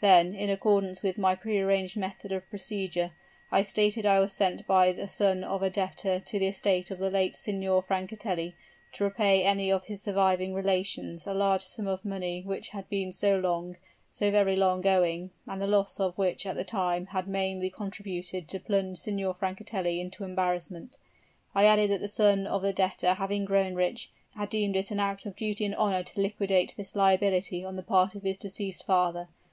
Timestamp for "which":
12.42-12.70, 16.18-16.44